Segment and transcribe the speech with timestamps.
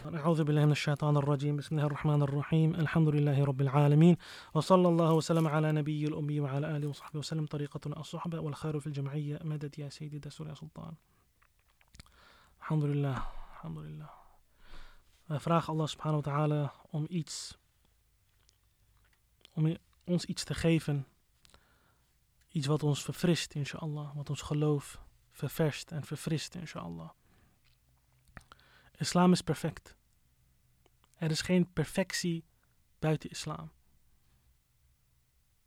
[0.00, 1.56] أعوذ بالله من الشيطان الرجيم.
[1.56, 2.74] بسم الله الرحمن الرحيم.
[2.74, 4.16] الحمد لله رب العالمين.
[4.54, 7.46] وصلى الله وسلم على نبي الأمي وعلى آله وصحبه وسلم.
[7.46, 9.38] طريقتنا الصحبة والخير في الجمعية.
[9.44, 10.94] مدد يا سيدي دستور يا سلطان.
[12.60, 13.22] الحمد لله.
[13.52, 14.10] الحمد لله.
[15.26, 17.58] Wij vragen Allah subhanahu wa ta'ala om iets,
[19.54, 21.06] om ons iets te geven.
[22.52, 24.16] Iets wat ons verfrist, inshallah.
[24.16, 25.00] Wat ons geloof
[25.32, 27.10] ververst en verfrist, inshallah.
[29.00, 29.96] Islam is perfect.
[31.14, 32.44] Er is geen perfectie
[32.98, 33.70] buiten islam.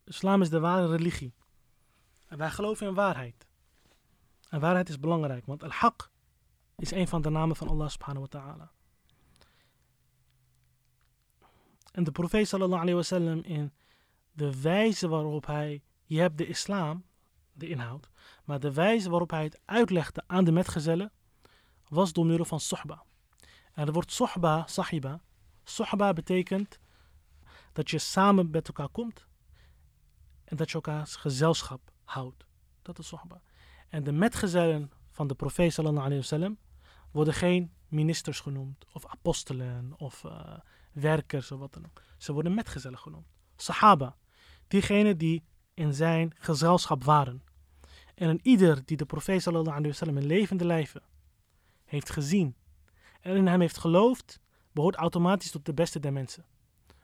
[0.04, 1.34] Islam is de ware religie.
[2.28, 3.48] En wij geloven in waarheid.
[4.50, 6.12] En waarheid is belangrijk, want al-haq
[6.78, 8.72] is een van de namen van Allah subhanahu wa ta'ala.
[11.92, 13.74] En de profeet sallallahu alayhi wa sallam in
[14.32, 17.06] de wijze waarop hij, je hebt de islam,
[17.52, 18.10] de inhoud,
[18.44, 21.12] maar de wijze waarop hij het uitlegde aan de metgezellen,
[21.88, 23.06] was door middel van sohba.
[23.74, 25.22] En het woord sohba, sahiba,
[25.64, 26.80] sohba betekent
[27.74, 29.28] dat je samen met elkaar komt
[30.44, 32.46] en dat je elkaars gezelschap houdt.
[32.82, 33.42] Dat is sohba.
[33.90, 36.58] En de metgezellen van de profeet sallallahu alayhi wa sallam
[37.12, 40.58] worden geen ministers genoemd, of apostelen, of uh,
[40.92, 42.02] werkers, of wat dan ook.
[42.18, 43.28] Ze worden metgezellen genoemd.
[43.56, 44.18] Sahaba,
[44.68, 47.44] diegenen die in zijn gezelschap waren.
[48.16, 51.02] En een ieder die de profeet sallallahu alayhi wa sallam in levende lijven
[51.86, 52.56] heeft gezien
[53.24, 54.40] en in hem heeft geloofd,
[54.72, 56.46] behoort automatisch tot de beste der mensen.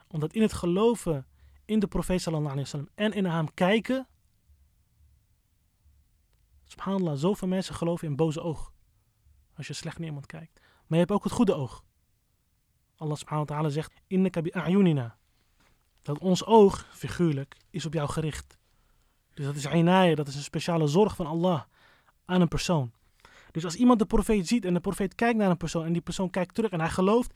[0.07, 1.27] Omdat in het geloven
[1.65, 4.07] in de profeet sallallahu alayhi wa sallam en in hem kijken,
[6.63, 8.73] subhanallah, zoveel mensen geloven in boze oog.
[9.55, 10.59] Als je slecht naar iemand kijkt.
[10.59, 11.83] Maar je hebt ook het goede oog.
[12.95, 15.17] Allah subhanahu wa ta'ala zegt, innaka bi a'yunina.
[16.01, 18.57] Dat ons oog, figuurlijk, is op jou gericht.
[19.33, 21.63] Dus dat is dat is een speciale zorg van Allah
[22.25, 22.91] aan een persoon.
[23.51, 26.01] Dus als iemand de profeet ziet en de profeet kijkt naar een persoon en die
[26.01, 27.33] persoon kijkt terug en hij gelooft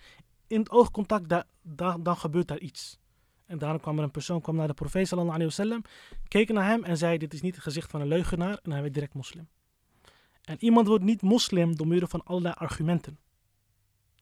[0.47, 2.99] in het oogcontact, da, da, dan gebeurt daar iets.
[3.45, 5.81] En daarom kwam er een persoon kwam naar de profeet sallallahu alayhi wasallam,
[6.27, 8.81] keek naar hem en zei dit is niet het gezicht van een leugenaar en hij
[8.81, 9.47] werd direct moslim.
[10.43, 13.19] En iemand wordt niet moslim door middel van allerlei argumenten.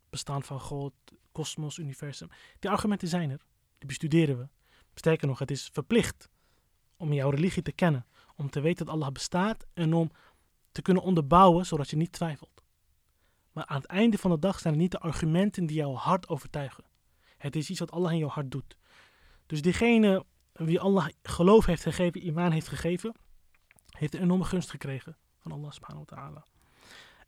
[0.10, 0.94] Bestaan van God,
[1.32, 2.30] kosmos, universum.
[2.60, 3.42] Die argumenten zijn er.
[3.78, 4.48] Die bestuderen we.
[4.96, 6.30] Sterker nog, het is verplicht
[6.98, 8.06] om jouw religie te kennen.
[8.36, 10.12] Om te weten dat Allah bestaat en om
[10.72, 12.64] te kunnen onderbouwen zodat je niet twijfelt.
[13.52, 16.30] Maar aan het einde van de dag zijn het niet de argumenten die jouw hart
[16.30, 16.84] overtuigen.
[17.38, 18.78] Het is iets wat Allah in jouw hart doet.
[19.46, 23.16] Dus diegene wie Allah geloof heeft gegeven, imaan heeft gegeven,
[23.90, 26.46] heeft een enorme gunst gekregen van Allah subhanahu wa ta'ala.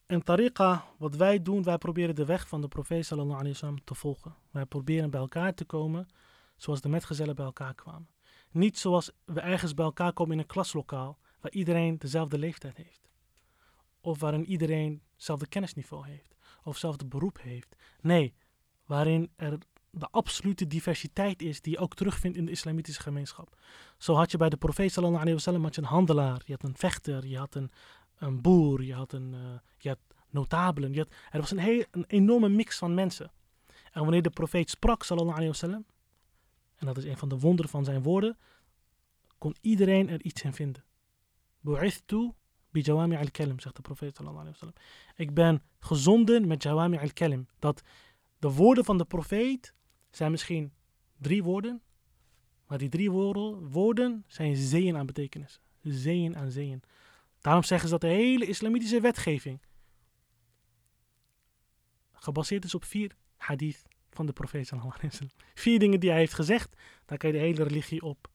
[0.06, 3.96] En tariqa, wat wij doen, wij proberen de weg van de profeet sallallahu alayhi te
[3.96, 4.36] volgen.
[4.52, 6.08] Wij proberen bij elkaar te komen
[6.58, 8.10] zoals de metgezellen bij elkaar kwamen.
[8.52, 13.10] Niet zoals we ergens bij elkaar komen in een klaslokaal waar iedereen dezelfde leeftijd heeft.
[14.06, 16.36] Of waarin iedereen hetzelfde kennisniveau heeft.
[16.64, 17.75] Of hetzelfde beroep heeft.
[18.02, 18.34] Nee,
[18.86, 19.58] waarin er
[19.90, 23.62] de absolute diversiteit is die je ook terugvindt in de islamitische gemeenschap.
[23.97, 26.63] Zo had je bij de profeet sallallahu alayhi wasallam had je een handelaar, je had
[26.63, 27.72] een vechter, je had een,
[28.18, 29.40] een boer, je had, een, uh,
[29.78, 30.00] je had
[30.30, 30.94] notabelen.
[30.94, 33.31] Je had, er was een, heel, een enorme mix van mensen.
[33.92, 35.86] En wanneer de profeet sprak sallallahu alayhi wasallam,
[36.75, 38.38] en dat is een van de wonderen van zijn woorden,
[39.38, 40.84] kon iedereen er iets in vinden.
[41.59, 42.31] Bu'ithtu
[42.74, 44.20] bi jawami al-kalim, zegt de profeet.
[45.16, 47.48] Ik ben gezonden met jawami al-kalim.
[47.60, 47.82] Dat
[48.40, 49.74] de woorden van de profeet
[50.10, 50.74] zijn misschien
[51.18, 51.82] drie woorden,
[52.68, 55.60] maar die drie woorden, zijn zeeën aan betekenis.
[55.82, 56.82] Zeeën aan zeeën.
[57.42, 59.62] Daarom zeggen ze dat de hele islamitische wetgeving
[62.12, 65.30] gebaseerd is op vier hadith van de profeet sallallahu alayhi.
[65.54, 68.32] Vier dingen die hij heeft gezegd, daar kan je de hele religie op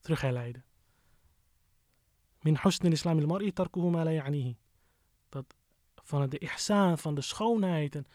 [0.00, 0.64] terug herleiden.
[2.46, 4.56] Min husn al-islam al-mar'i tarkuhu ma la ya'nihi.
[5.28, 5.54] Dat
[6.02, 8.06] van de ihsan, van de schoonheid en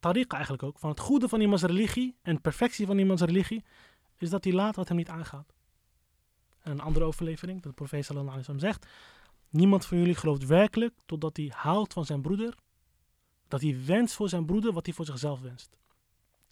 [0.00, 3.64] tariqa eigenlijk ook, van het goede van iemands religie en perfectie van iemands religie,
[4.16, 5.52] is dat hij laat wat hem niet aangaat.
[6.60, 8.92] En een andere overlevering, dat de profeet sallallahu alayhi wasallam zegt,
[9.48, 12.54] niemand van jullie gelooft werkelijk totdat hij houdt van zijn broeder,
[13.48, 15.76] dat hij wenst voor zijn broeder wat hij voor zichzelf wenst.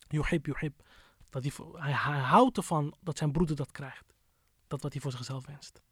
[0.08, 0.82] Yuhib, yuhib.
[1.30, 1.52] Dat hij,
[1.92, 4.14] hij houdt ervan dat zijn broeder dat krijgt.
[4.68, 5.82] Dat wat hij voor zichzelf wenst.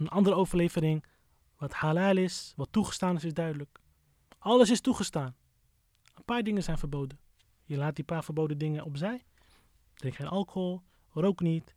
[0.00, 1.04] Een andere overlevering,
[1.56, 3.80] wat halal is, wat toegestaan is, is duidelijk.
[4.38, 5.36] Alles is toegestaan.
[6.14, 7.18] Een paar dingen zijn verboden.
[7.64, 9.24] Je laat die paar verboden dingen opzij.
[9.94, 11.74] Drink geen alcohol, rook niet,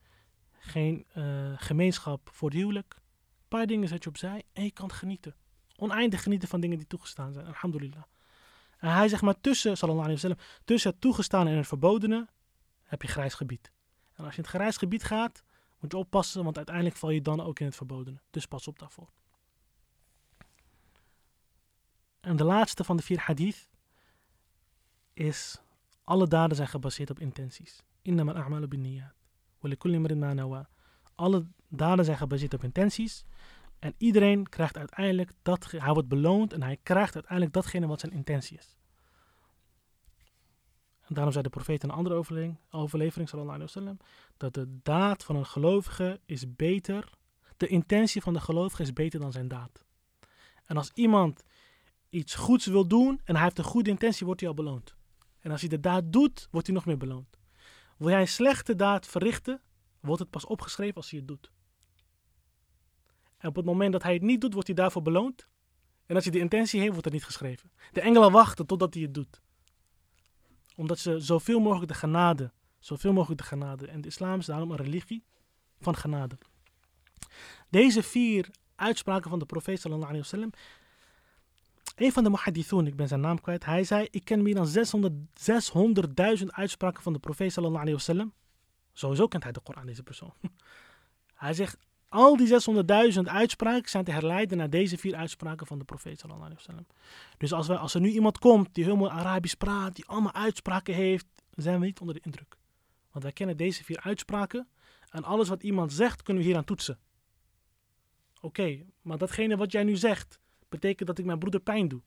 [0.52, 2.94] geen uh, gemeenschap voor het huwelijk.
[2.96, 5.36] Een paar dingen zet je opzij en je kan genieten.
[5.76, 7.46] Oneindig genieten van dingen die toegestaan zijn.
[7.46, 8.04] Alhamdulillah.
[8.78, 12.28] En hij zegt maar tussen, sallallahu alayhi wasallam, tussen het toegestaan en het verbodene
[12.84, 13.72] heb je grijs gebied.
[14.14, 15.44] En als je in het grijs gebied gaat,
[15.84, 18.22] moet je oppassen, want uiteindelijk val je dan ook in het verbodene.
[18.30, 19.10] Dus pas op daarvoor.
[22.20, 23.70] En de laatste van de vier hadith
[25.14, 25.62] is,
[26.04, 27.84] alle daden zijn gebaseerd op intenties.
[28.02, 29.14] Innama al-a'malu bin niyat.
[29.60, 30.70] Walikulli imrin ma nawa.
[31.16, 33.26] Alle daden zijn gebaseerd op intenties.
[33.80, 38.12] En iedereen krijgt uiteindelijk dat, hij wordt beloond en hij krijgt uiteindelijk datgene wat zijn
[38.12, 38.76] intentie is.
[41.14, 43.98] Daarom zei de profeet in een andere overlevering, overlevering sallallahu alaihi wasallam,
[44.38, 47.10] dat de daad van een gelovige is beter,
[47.58, 49.86] de intentie van de gelovige is beter dan zijn daad.
[50.66, 51.44] En als iemand
[52.10, 54.96] iets goeds wil doen en hij heeft een goede intentie, wordt hij al beloond.
[55.40, 57.38] En als hij de daad doet, wordt hij nog meer beloond.
[57.98, 59.62] Wil jij een slechte daad verrichten,
[60.00, 61.52] wordt het pas opgeschreven als hij het doet.
[63.38, 65.48] En op het moment dat hij het niet doet, wordt hij daarvoor beloond.
[66.06, 67.72] En als hij de intentie heeft, wordt het niet geschreven.
[67.92, 69.42] De engelen wachten totdat hij het doet.
[70.76, 73.88] Omdat ze zoveel mogelijk de genade, zoveel mogelijk de genade.
[73.88, 75.24] En de islam is daarom een religie
[75.80, 76.38] van genade.
[77.70, 80.52] Deze vier uitspraken van de profeet sallallahu alaihi wasallam.
[81.96, 84.68] Een van de muhadithun, ik ben zijn naam kwijt, hij zei, ik ken meer dan
[84.68, 88.34] 600.000 600 uitspraken van de profeet sallallahu alaihi wasallam.
[88.94, 90.34] Sowieso kent hij de Koran, deze persoon.
[91.34, 91.78] Hij zegt,
[92.14, 92.48] al die
[93.14, 96.56] 600.000 uitspraken zijn te herleiden naar deze vier uitspraken van de profeet sallallahu.
[97.38, 100.94] Dus als, we, als er nu iemand komt die helemaal Arabisch praat, die allemaal uitspraken
[100.94, 101.26] heeft,
[101.56, 102.58] zijn we niet onder de indruk.
[103.12, 104.68] Want wij kennen deze vier uitspraken
[105.10, 107.00] en alles wat iemand zegt kunnen we hier aan toetsen.
[108.42, 110.40] Oké, maar datgene wat jij nu zegt,
[110.70, 112.02] betekent dat ik mijn broeder pijn doe.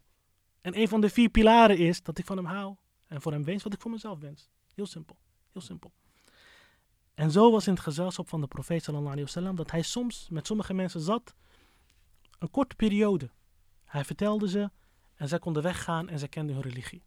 [0.61, 2.77] En een van de vier pilaren is dat ik van hem hou
[3.07, 4.49] en voor hem wens wat ik voor mezelf wens.
[4.75, 5.17] Heel simpel,
[5.53, 5.93] heel simpel.
[7.17, 10.29] En zo was in het gezelschap van de profeet sallallahu alaihi wasallam dat hij soms
[10.31, 11.35] met sommige mensen zat,
[12.39, 13.31] een korte periode.
[13.85, 14.71] Hij vertelde ze
[15.15, 17.03] en zij konden weggaan en zij kenden hun religie.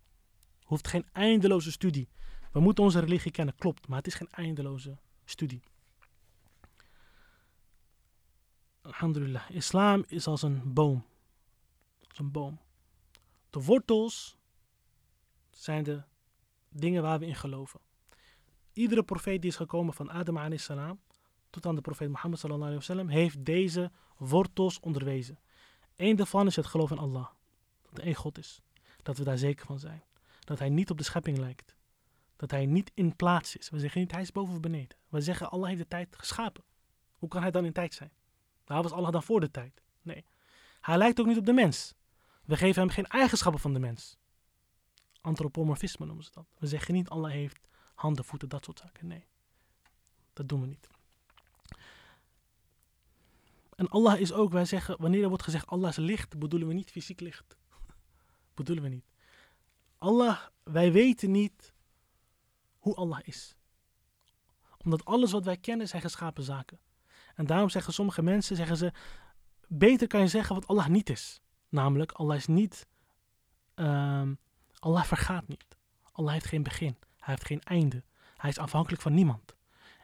[0.64, 2.10] Hoeft geen eindeloze studie.
[2.52, 5.62] We moeten onze religie kennen, klopt, maar het is geen eindeloze studie.
[8.82, 11.06] Alhamdulillah, islam is als een boom.
[12.08, 12.60] Als een boom.
[13.50, 14.38] De wortels
[15.50, 16.04] zijn de
[16.70, 17.80] dingen waar we in geloven.
[18.80, 21.00] Iedere profeet die is gekomen van Adam salam
[21.50, 25.40] tot aan de profeet Mohammed sallallahu alaihi wasallam heeft deze wortels onderwezen.
[25.96, 27.28] Eén daarvan is het geloof in Allah.
[27.82, 28.62] Dat er één God is.
[29.04, 30.04] Dat we daar zeker van zijn.
[30.40, 31.76] Dat hij niet op de schepping lijkt.
[32.36, 33.70] Dat hij niet in plaats is.
[33.70, 34.98] We zeggen niet hij is boven of beneden.
[35.10, 36.64] We zeggen Allah heeft de tijd geschapen.
[37.18, 38.12] Hoe kan hij dan in tijd zijn?
[38.66, 39.82] Waar was Allah dan voor de tijd?
[40.02, 40.26] Nee.
[40.82, 41.96] Hij lijkt ook niet op de mens.
[42.46, 44.18] We geven hem geen eigenschappen van de mens.
[45.22, 46.46] Antropomorfisme noemen ze dat.
[46.58, 47.69] We zeggen niet Allah heeft
[48.00, 49.08] handen, voeten, dat soort zaken.
[49.08, 49.26] Nee,
[50.34, 50.90] dat doen we niet.
[53.76, 56.74] En Allah is ook, wij zeggen, wanneer er wordt gezegd Allah is licht, bedoelen we
[56.74, 57.58] niet fysiek licht.
[58.56, 59.06] bedoelen we niet.
[59.98, 61.74] Allah, wij weten niet
[62.78, 63.56] hoe Allah is.
[64.78, 66.80] Omdat alles wat wij kennen zijn geschapen zaken.
[67.36, 68.94] En daarom zeggen sommige mensen, zeggen ze,
[69.68, 71.42] beter kan je zeggen wat Allah niet is.
[71.70, 72.88] Namelijk, Allah is niet,
[73.76, 74.40] um,
[74.80, 75.78] Allah vergaat niet.
[76.12, 76.98] Allah heeft geen begin.
[77.30, 78.04] Hij heeft geen einde.
[78.38, 79.56] Hij is afhankelijk van niemand.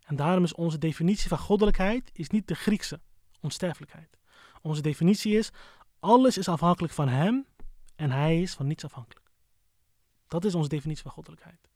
[0.04, 3.00] En daarom is onze definitie van goddelijkheid is niet de Griekse
[3.42, 4.18] onsterfelijkheid.
[4.62, 5.52] Onze definitie is,
[6.00, 7.46] alles is afhankelijk van hem
[7.96, 9.30] en hij is van niets afhankelijk.
[10.28, 11.70] Dat is onze definitie van goddelijkheid.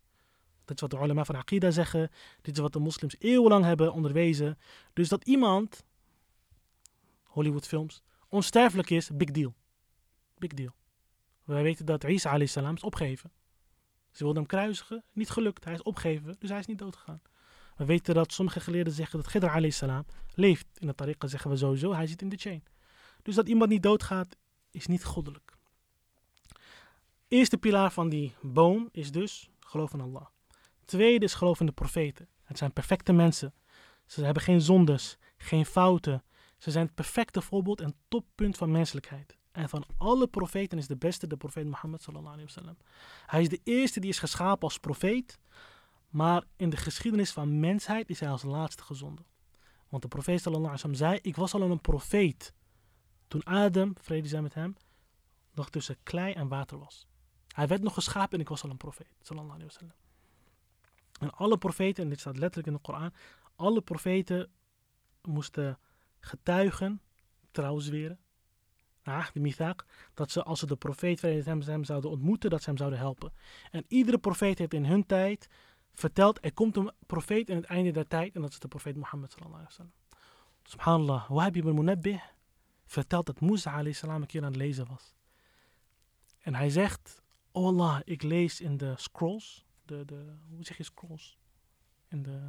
[0.66, 2.12] Dat is wat de ulama van Aqidah zeggen.
[2.42, 4.58] Dit is wat de moslims eeuwenlang hebben onderwezen.
[4.94, 5.84] Dus dat iemand,
[7.24, 9.54] Hollywoodfilms, onsterfelijk is, big deal.
[10.38, 10.74] Big deal.
[11.44, 13.32] Wij weten dat Isa salam is opgegeven.
[14.12, 15.64] Ze wilden hem kruisigen, niet gelukt.
[15.64, 17.22] Hij is opgegeven, dus hij is niet doodgegaan.
[17.78, 20.68] We weten dat sommige geleerden zeggen dat Khidr salam leeft.
[20.78, 22.64] In de tariqa zeggen we sowieso, hij zit in de chain.
[23.22, 24.36] Dus dat iemand niet doodgaat,
[24.72, 25.58] is niet goddelijk.
[27.28, 30.26] Eerste pilaar van die boom is dus geloof in Allah.
[30.86, 32.28] Tweede is geloof in de profeten.
[32.44, 33.54] Het zijn perfecte mensen.
[34.06, 36.24] Ze hebben geen zondes, geen fouten.
[36.58, 39.38] Ze zijn het perfecte voorbeeld en toppunt van menselijkheid.
[39.52, 42.78] En van alle profeten is de beste de profeet Mohammed wasallam.
[43.26, 45.40] Hij is de eerste die is geschapen als profeet,
[46.10, 49.26] maar in de geschiedenis van mensheid is hij als laatste gezonden.
[49.90, 52.54] Want de profeet sallallahu alaihi wasallam zei, ik was al een profeet
[53.28, 54.76] toen Adam, vrede zij met hem,
[55.54, 57.08] nog tussen klei en water was.
[57.48, 59.96] Hij werd nog geschapen en ik was al een profeet sallallahu alaihi wasallam.
[61.20, 63.14] En alle profeten, en dit staat letterlijk in de Koran,
[63.56, 64.52] alle profeten
[65.22, 65.80] moesten
[66.20, 67.02] getuigen,
[67.52, 68.20] trouw zweren,
[69.34, 72.78] de mithaq, dat ze als ze de profeet vrede hem zouden ontmoeten, dat ze hem
[72.78, 73.34] zouden helpen.
[73.72, 75.50] En iedere profeet heeft in hun tijd
[75.94, 78.96] verteld, er komt een profeet in het einde der tijd, en dat is de profeet
[78.96, 79.94] Mohammed sallallahu alaihi wasallam.
[80.64, 82.22] Subhanallah, Wahib ibn Munabbih
[82.86, 85.14] vertelt dat Musa alayhi salam een keer aan het lezen was.
[86.40, 90.84] En hij zegt, oh Allah, ik lees in de scrolls, de, de, hoe zeg je
[90.84, 91.38] scrolls?
[92.08, 92.40] In de,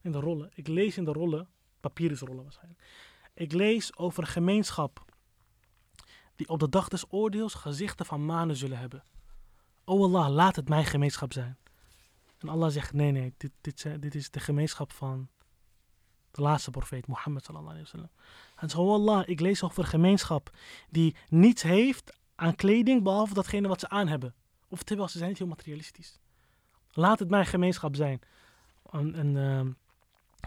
[0.00, 0.50] in de rollen.
[0.54, 1.48] Ik lees in de rollen,
[1.80, 2.82] papieren rollen waarschijnlijk.
[3.36, 5.04] Ik lees over een gemeenschap
[6.36, 9.02] die op de dag des oordeels gezichten van manen zullen hebben.
[9.84, 11.58] O Allah, laat het mijn gemeenschap zijn.
[12.38, 15.28] En Allah zegt, nee, nee, dit, dit, dit is de gemeenschap van
[16.30, 18.10] de laatste profeet, Mohammed sallallahu alayhi wa sallam.
[18.56, 20.50] En zo, Allah, ik lees over een gemeenschap
[20.90, 24.34] die niets heeft aan kleding behalve datgene wat ze aan hebben.
[24.68, 26.18] Oftewel, ze zijn niet heel materialistisch.
[26.92, 28.20] Laat het mijn gemeenschap zijn.
[28.90, 29.60] En, en uh,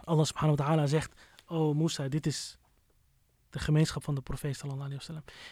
[0.04, 2.58] Allah subhanahu wa ta'ala zegt, oh Musa, dit is
[3.50, 4.98] de gemeenschap van de profeet sallallahu.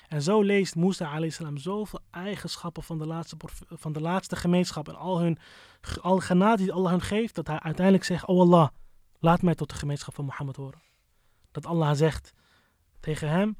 [0.08, 3.36] En zo leest Musa alayhi zoveel eigenschappen van de laatste,
[3.68, 5.38] van de laatste gemeenschap en al hun
[6.00, 8.68] al genade die Allah hun geeft, dat hij uiteindelijk zegt, oh Allah,
[9.18, 10.82] laat mij tot de gemeenschap van Mohammed horen.
[11.50, 12.32] Dat Allah zegt
[13.00, 13.56] tegen hem,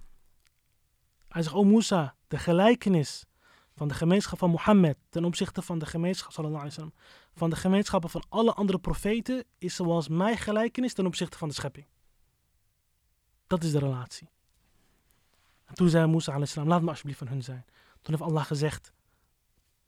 [1.29, 3.25] hij zegt, oh Musa, de gelijkenis
[3.75, 7.05] van de gemeenschap van Mohammed ten opzichte van de gemeenschap sallallahu alayhi wasallam,
[7.35, 11.55] van de gemeenschappen van alle andere profeten is zoals mijn gelijkenis ten opzichte van de
[11.55, 11.87] schepping.
[13.49, 14.29] Dat is de relatie.
[15.65, 17.65] En toen zei Musa salam, laat me alsjeblieft van hun zijn.
[18.03, 18.93] Toen heeft Allah gezegd,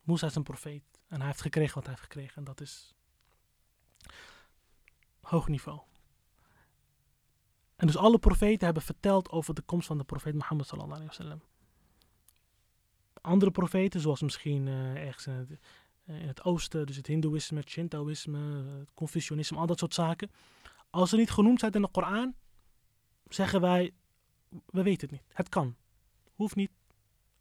[0.03, 0.83] Musa is een profeet.
[1.09, 2.37] En hij heeft gekregen wat hij heeft gekregen.
[2.37, 2.95] En dat is
[5.21, 5.81] hoog niveau.
[7.77, 11.17] En dus alle profeten hebben verteld over de komst van de profeet Mohammed sallallahu alayhi
[11.17, 11.43] wasallam.
[13.21, 15.51] Andere profeten, zoals misschien uh, ergens in het,
[16.05, 18.39] uh, in het, oosten, dus het hindoeïsme, het shintoïsme,
[18.79, 20.31] het confucianisme, al dat soort zaken.
[20.91, 22.35] Als ze niet genoemd zijn in de Koran,
[23.35, 23.93] zeggen wij,
[24.67, 25.35] we weten het niet.
[25.37, 25.77] Het kan.
[26.35, 26.71] Hoeft niet.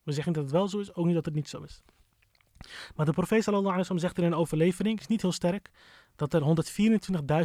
[0.03, 1.81] We zeggen dat het wel zo is, ook niet dat het niet zo is.
[2.95, 5.71] Maar de profeet sallallahu alaihi wasallam zegt in een overlevering, is niet heel sterk,
[6.15, 6.41] dat er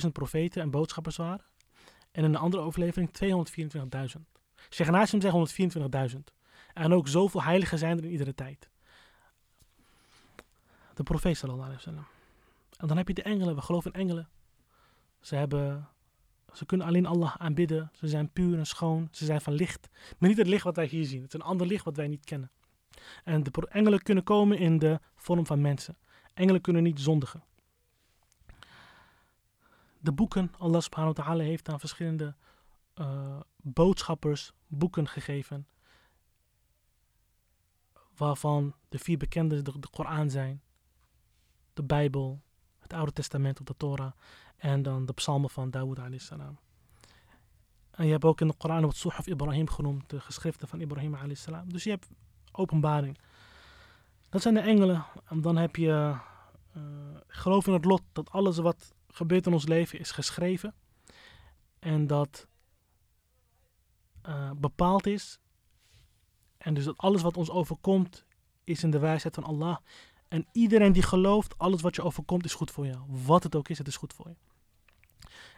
[0.05, 1.45] 124.000 profeten en boodschappers waren.
[2.11, 3.11] En in een andere overlevering
[4.17, 4.21] 224.000.
[4.71, 6.19] Sheikh Nasim zegt 124.000.
[6.73, 8.69] En ook zoveel heiligen zijn er in iedere tijd.
[10.95, 12.07] De profeet sallallahu alaihi wasallam.
[12.77, 14.29] En dan heb je de engelen, we geloven in engelen.
[15.21, 15.89] Ze hebben
[16.55, 17.91] ze kunnen alleen Allah aanbidden.
[17.93, 19.09] Ze zijn puur en schoon.
[19.11, 19.89] Ze zijn van licht.
[20.19, 21.23] Maar niet het licht wat wij hier zien.
[21.23, 22.51] Het is een ander licht wat wij niet kennen.
[23.25, 25.97] En de engelen kunnen komen in de vorm van mensen.
[26.35, 27.45] Engelen kunnen niet zondigen.
[30.01, 32.35] De boeken, Allah subhanahu wa ta'ala heeft aan verschillende
[32.95, 35.67] uh, boodschappers boeken gegeven.
[38.17, 40.63] Waarvan de vier bekende de, de Koran zijn.
[41.73, 42.43] De Bijbel,
[42.79, 44.13] het Oude Testament of de Torah.
[44.57, 46.59] En dan de psalmen van Dawood salam.
[47.91, 51.35] En je hebt ook in de Koran wat Suhaf Ibrahim genoemd, de geschriften van Ibrahim
[51.35, 51.73] salam.
[51.73, 52.09] Dus je hebt
[52.53, 53.19] openbaring.
[54.29, 55.05] Dat zijn de engelen.
[55.25, 56.17] En dan heb je
[56.77, 56.83] uh,
[57.27, 60.75] geloof in het lot, dat alles wat gebeurt in ons leven is geschreven.
[61.79, 62.47] En dat
[64.29, 65.39] uh, bepaald is.
[66.59, 68.25] En dus dat alles wat ons overkomt
[68.65, 69.77] is in de wijsheid van Allah.
[70.29, 73.05] En iedereen die gelooft, alles wat je overkomt is goed voor jou.
[73.09, 74.37] Wat het ook is, het is goed voor je.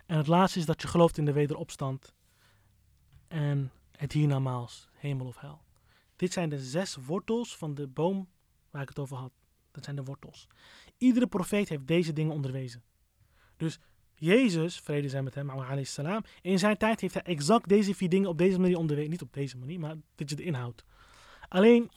[0.06, 2.14] En het laatste is dat je gelooft in de wederopstand.
[3.28, 5.61] En het hiernamaals, hemel of hel.
[6.16, 8.28] Dit zijn de zes wortels van de boom
[8.70, 9.32] waar ik het over had.
[9.70, 10.46] Dat zijn de wortels.
[10.99, 12.82] Iedere profeet heeft deze dingen onderwezen.
[13.56, 13.78] Dus
[14.14, 18.28] Jezus, vrede zijn met hem, salam, in zijn tijd heeft hij exact deze vier dingen
[18.28, 19.11] op deze manier onderwezen.
[19.11, 20.85] Niet op deze manier, maar dit is de inhoud.
[21.49, 21.90] Alleen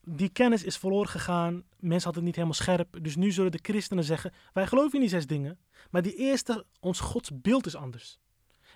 [0.00, 1.62] die kennis is verloren gegaan.
[1.84, 3.04] Mensen hadden het niet helemaal scherp.
[3.04, 5.58] Dus nu zullen de christenen zeggen: Wij geloven in die zes dingen.
[5.90, 8.18] Maar die eerste, ons Gods beeld is anders.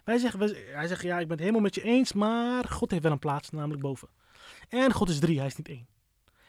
[0.05, 0.41] Wij zeggen,
[0.75, 2.12] hij zegt: Ja, ik ben het helemaal met je eens.
[2.12, 4.09] Maar God heeft wel een plaats, namelijk boven.
[4.69, 5.88] En God is drie, hij is niet één.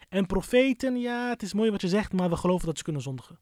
[0.10, 2.14] En profeten, ja, het is mooi wat je zegt.
[2.14, 3.40] Maar we geloven dat ze kunnen zondigen.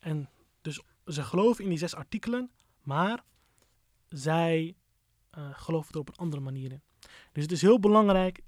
[0.00, 0.28] En
[0.60, 2.50] dus ze geloven in die zes artikelen.
[2.82, 3.22] Maar
[4.08, 4.76] zij
[5.38, 6.82] uh, geloven er op een andere manier in.
[7.32, 8.40] Dus het is heel belangrijk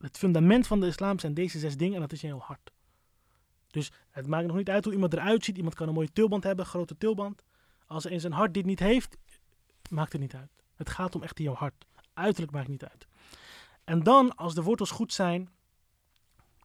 [0.00, 2.72] het fundament van de islam zijn deze zes dingen en dat is jouw hart.
[3.70, 5.56] Dus het maakt nog niet uit hoe iemand eruit ziet.
[5.56, 7.44] Iemand kan een mooie tulband hebben, grote tulband.
[7.86, 9.16] Als hij in zijn hart dit niet heeft,
[9.90, 10.50] maakt het niet uit.
[10.74, 11.84] Het gaat om echt in jouw hart.
[12.14, 13.06] Uiterlijk maakt niet uit.
[13.84, 15.50] En dan, als de wortels goed zijn,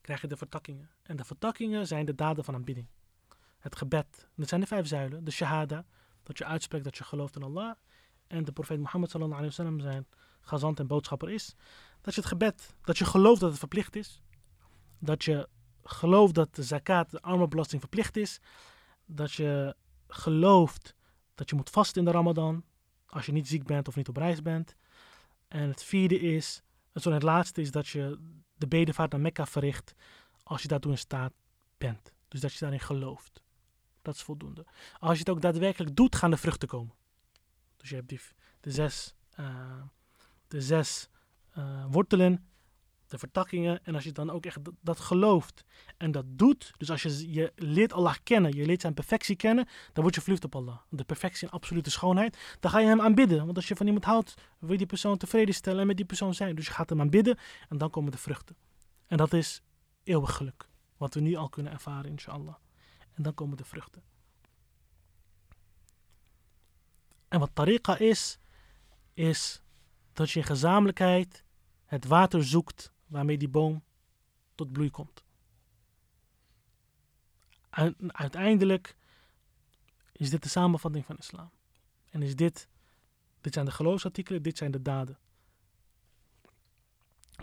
[0.01, 0.89] krijg je de vertakkingen.
[1.03, 2.87] En de vertakkingen zijn de daden van aanbidding.
[3.59, 4.27] Het gebed.
[4.35, 5.23] Dat zijn de vijf zuilen.
[5.23, 5.85] De shahada,
[6.23, 7.75] dat je uitspreekt dat je gelooft in Allah.
[8.27, 10.07] En de profeet Mohammed sallallahu alayhi wa sallam zijn
[10.41, 11.55] gazant en boodschapper is.
[12.01, 14.21] Dat je het gebed, dat je gelooft dat het verplicht is.
[14.99, 15.49] Dat je
[15.85, 18.39] gelooft dat de zakat, de armenbelasting verplicht is.
[19.05, 19.75] Dat je
[20.07, 20.95] gelooft
[21.35, 22.63] dat je moet vasten in de ramadan.
[23.05, 24.75] Als je niet ziek bent of niet op reis bent.
[25.47, 26.61] En het vierde is,
[26.93, 28.19] zo het laatste is dat je
[28.53, 29.93] de bedevaart naar Mekka verricht.
[30.43, 31.33] Als je daartoe in staat
[31.77, 32.11] bent.
[32.27, 33.43] Dus dat je daarin gelooft.
[34.01, 34.65] Dat is voldoende.
[34.99, 36.95] Als je het ook daadwerkelijk doet, gaan de vruchten komen.
[37.77, 38.19] Dus je hebt die,
[38.59, 39.81] de zes, uh,
[40.47, 41.09] de zes
[41.57, 42.49] uh, wortelen.
[43.07, 43.79] De vertakkingen.
[43.83, 45.65] En als je dan ook echt dat, gelooft
[45.97, 46.73] en dat doet.
[46.77, 49.67] Dus als je, je leert Allah kennen, je leert zijn perfectie kennen.
[49.93, 50.77] Dan word je verliefd op Allah.
[50.89, 52.57] De perfectie en absolute schoonheid.
[52.59, 53.45] Dan ga je hem aanbidden.
[53.45, 56.05] Want als je van iemand houdt, wil je die persoon tevreden stellen en met die
[56.05, 56.55] persoon zijn.
[56.55, 57.37] Dus je gaat hem aanbidden
[57.69, 58.55] en dan komen de vruchten.
[59.07, 59.61] En dat is
[60.03, 60.67] eeuwig geluk.
[60.97, 62.55] Wat we nu al kunnen ervaren, inshallah.
[63.13, 64.03] En dan komen de vruchten.
[67.27, 68.39] En wat tariqa is,
[69.13, 69.61] is
[70.13, 71.43] dat je in gezamenlijkheid
[71.85, 73.83] het water zoekt waarmee die boom
[74.55, 75.23] tot bloei komt.
[78.07, 78.95] uiteindelijk
[80.11, 81.49] is dit de samenvatting van islam.
[82.09, 82.67] En is dit,
[83.41, 85.17] dit zijn de geloofsartikelen, dit zijn de daden.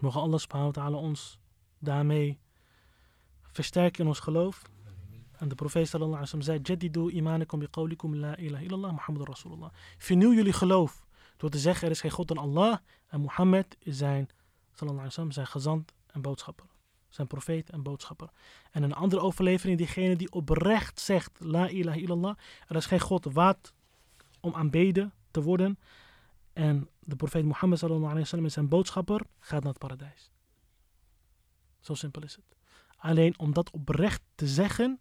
[0.01, 1.39] Mogen Allah subhanahu wa ta'ala ons
[1.79, 2.39] daarmee
[3.43, 4.63] versterken in ons geloof.
[5.33, 9.29] En de profeet sallallahu alaihi wasallam zei: Jaddidu imanakum bi qawlikum la ilaha illallah Muhammad
[9.29, 9.71] Rasulullah.
[9.99, 13.97] Vernieuw jullie geloof door te zeggen: er is geen God dan Allah en Mohammed is
[13.97, 14.29] zijn,
[14.73, 16.67] sallallahu zijn gezant en boodschapper.
[17.09, 18.31] Zijn profeet en boodschapper.
[18.71, 22.37] En een andere overlevering, diegene die oprecht zegt: La ilaha illallah.
[22.69, 23.73] Er is geen God waard
[24.41, 25.79] om aanbeden te worden.
[26.53, 30.31] En de profeet Mohammed sallallahu alaihi wasallam is zijn boodschapper, gaat naar het paradijs.
[31.81, 32.57] Zo simpel is het.
[32.97, 35.01] Alleen om dat oprecht te zeggen,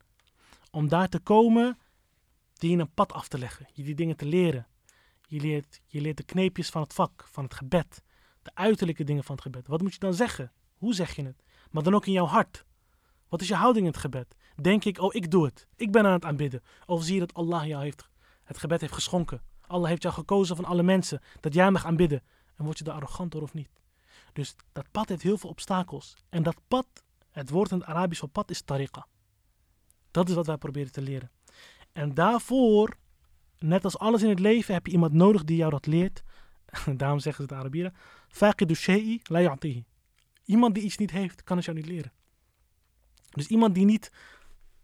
[0.72, 1.80] om daar te komen,
[2.54, 3.68] die een pad af te leggen.
[3.74, 4.68] Je die dingen te leren.
[5.28, 8.04] Je leert, je leert de kneepjes van het vak, van het gebed.
[8.42, 9.68] De uiterlijke dingen van het gebed.
[9.68, 10.52] Wat moet je dan zeggen?
[10.78, 11.44] Hoe zeg je het?
[11.72, 12.66] Maar dan ook in jouw hart.
[13.30, 14.36] Wat is je houding in het gebed?
[14.62, 15.68] Denk ik, oh ik doe het.
[15.76, 16.64] Ik ben aan het aanbidden.
[16.86, 18.10] Of zie je dat Allah jou heeft,
[18.44, 19.42] het gebed heeft geschonken.
[19.68, 21.22] Allah heeft jou gekozen van alle mensen.
[21.40, 22.24] Dat jij mag aanbidden.
[22.56, 23.70] En word je daar arrogant door of niet?
[24.34, 26.16] Dus dat pad heeft heel veel obstakels.
[26.30, 26.88] En dat pad,
[27.32, 29.08] het woord in het Arabisch voor pad is tariqa.
[30.12, 31.32] Dat is wat wij proberen te leren.
[31.92, 32.98] En daarvoor,
[33.60, 36.24] net als alles in het leven, heb je iemand nodig die jou dat leert.
[36.98, 37.94] Daarom zeggen ze de Arabieren,
[38.32, 39.86] faqidu shay'i la ya'tihi.
[40.46, 42.12] Iemand die iets niet heeft, kan het jou niet leren.
[43.30, 44.12] Dus iemand die niet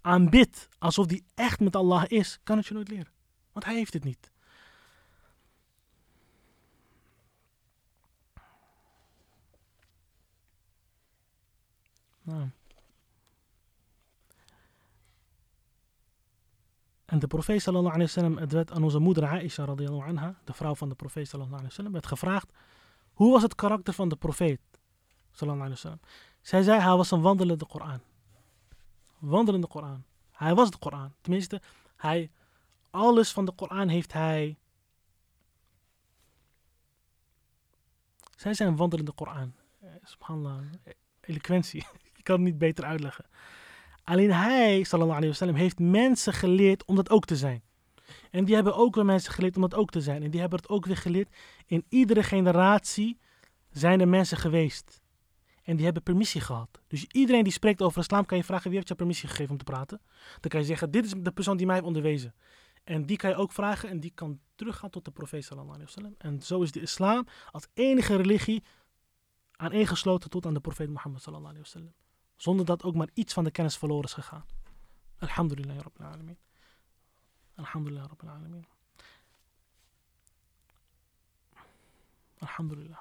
[0.02, 3.12] aanbidt alsof die echt met Allah is, kan het je nooit leren.
[3.52, 4.32] Want hij heeft het niet.
[12.22, 12.50] Nou.
[17.06, 20.54] En de profeet sallallahu alayhi wasallam, het werd aan onze moeder Aisha radiyallahu anha, de
[20.54, 22.52] vrouw van de profeet sallallahu alayhi wasallam, werd gevraagd,
[23.18, 24.60] hoe was het karakter van de profeet?
[26.42, 28.00] Zij zei, hij was een wandelende Koran.
[29.18, 30.04] Wandelende Koran.
[30.32, 31.14] Hij was de Koran.
[31.22, 31.62] Tenminste,
[31.96, 32.32] hij,
[32.90, 34.58] alles van de Koran heeft hij...
[38.36, 39.54] Zij zijn een wandelende Koran.
[39.80, 40.62] Eh, subhanallah,
[41.22, 41.86] eloquentie.
[42.18, 43.26] Ik kan het niet beter uitleggen.
[44.04, 47.64] Alleen hij, sallallahu alayhi wasallam, heeft mensen geleerd om dat ook te zijn.
[48.32, 50.24] En die hebben ook weer mensen geleerd om dat ook te zijn.
[50.24, 51.36] En die hebben het ook weer geleerd.
[51.66, 53.18] In iedere generatie
[53.72, 55.02] zijn er mensen geweest.
[55.64, 56.82] En die hebben permissie gehad.
[56.88, 59.58] Dus iedereen die spreekt over islam kan je vragen wie heeft je permissie gegeven om
[59.58, 60.02] te praten.
[60.40, 62.36] Dan kan je zeggen, dit is de persoon die mij heeft onderwezen.
[62.84, 65.94] En die kan je ook vragen en die kan teruggaan tot de profeet sallallahu alayhi
[65.94, 66.16] wasallam.
[66.18, 68.64] En zo is de islam als enige religie
[69.52, 71.94] aaneengesloten tot aan de profeet Mohammed sallallahu alayhi wasallam.
[72.36, 74.46] Zonder dat ook maar iets van de kennis verloren is gegaan.
[75.18, 76.38] Alhamdulillah Rabbil Alamin.
[77.58, 78.66] Alhamdulillah Rabbil Alamin.
[82.38, 83.00] Alhamdulillah.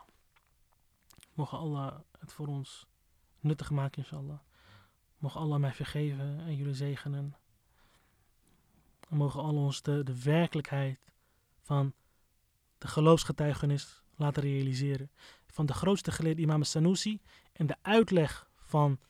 [1.35, 2.87] Mogen Allah het voor ons
[3.40, 4.38] nuttig maken, inshallah.
[5.19, 7.37] Mogen Allah mij vergeven en jullie zegenen.
[9.09, 11.01] En mogen Allah ons de, de werkelijkheid
[11.61, 11.95] van
[12.79, 15.11] de geloofsgetuigenis laten realiseren.
[15.47, 17.21] Van de grootste geleerde imam Sanusi
[17.53, 19.01] en de uitleg van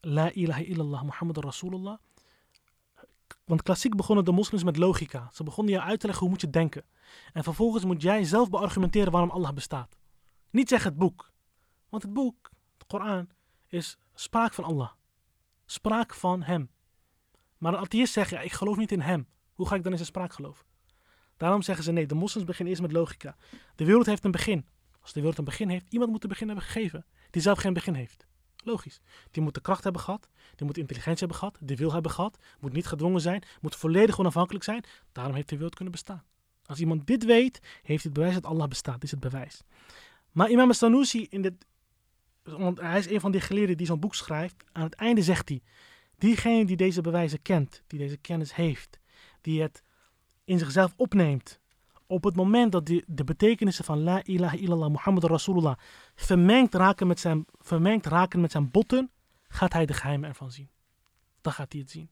[0.00, 1.98] La ilaha illallah Muhammad Rasulullah.
[3.44, 5.30] Want klassiek begonnen de moslims met logica.
[5.32, 6.84] Ze begonnen je uit te leggen hoe moet je denken.
[7.32, 9.96] En vervolgens moet jij zelf beargumenteren waarom Allah bestaat.
[10.50, 11.32] Niet zeggen het boek.
[11.88, 13.28] Want het boek, de Koran,
[13.66, 14.90] is spraak van Allah.
[15.66, 16.70] Spraak van hem.
[17.58, 19.26] Maar een atheïst zegt, ja, ik geloof niet in hem.
[19.54, 20.66] Hoe ga ik dan in zijn spraak geloven?
[21.36, 23.36] Daarom zeggen ze, nee, de moslims beginnen eerst met logica.
[23.74, 24.66] De wereld heeft een begin.
[25.00, 27.06] Als de wereld een begin heeft, iemand moet een begin hebben gegeven.
[27.30, 28.26] Die zelf geen begin heeft.
[28.62, 29.00] Logisch.
[29.30, 32.38] Die moet de kracht hebben gehad, die moet intelligentie hebben gehad, de wil hebben gehad,
[32.60, 34.84] moet niet gedwongen zijn, moet volledig onafhankelijk zijn.
[35.12, 36.24] Daarom heeft de wereld kunnen bestaan.
[36.66, 39.02] Als iemand dit weet, heeft het bewijs dat Allah bestaat.
[39.02, 39.62] Is het bewijs.
[40.32, 41.58] Maar Imam Sanusi, in
[42.42, 45.48] want hij is een van die geleerden die zo'n boek schrijft, aan het einde zegt
[45.48, 45.62] hij,
[46.18, 48.98] diegene die deze bewijzen kent, die deze kennis heeft,
[49.40, 49.82] die het
[50.44, 51.60] in zichzelf opneemt,
[52.12, 55.76] op het moment dat die, de betekenissen van La ilaha illallah Muhammad Rasulullah
[56.14, 59.10] vermengd raken, met zijn, vermengd raken met zijn botten,
[59.48, 60.70] gaat hij de geheimen ervan zien.
[61.40, 62.10] Dan gaat hij het zien.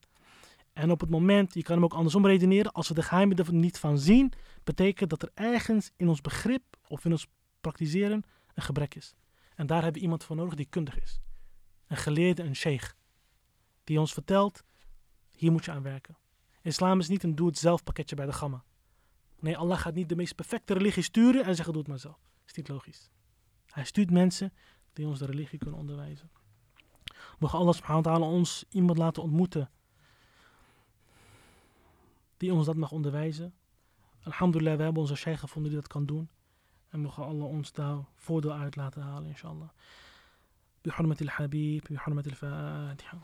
[0.73, 3.53] En op het moment, je kan hem ook andersom redeneren, als we de geheimen er
[3.53, 4.33] niet van zien,
[4.65, 7.27] betekent dat er ergens in ons begrip of in ons
[7.61, 9.15] praktiseren een gebrek is.
[9.55, 11.21] En daar hebben we iemand voor nodig die kundig is.
[11.87, 12.93] Een geleerde, een sheikh.
[13.85, 14.65] Die ons vertelt,
[15.37, 16.17] hier moet je aan werken.
[16.63, 18.65] Islam is niet een doe-het-zelf pakketje bij de gamma.
[19.40, 22.20] Nee, Allah gaat niet de meest perfecte religie sturen en zeggen doe het maar zelf.
[22.22, 23.10] Dat is niet logisch.
[23.66, 24.54] Hij stuurt mensen
[24.94, 26.30] die ons de religie kunnen onderwijzen.
[27.40, 29.70] Mogen Allah subhanahu wa ta'ala ons iemand laten ontmoeten
[32.38, 33.54] die ons dat mag onderwijzen.
[34.24, 36.30] Alhamdulillah, we hebben onze sheikh gevonden die dat kan doen.
[36.90, 39.70] En mogen Allah ons daar voordeel uit laten halen, inshallah.
[40.86, 43.18] بحرمة الحبيب بحرمة الفاتحة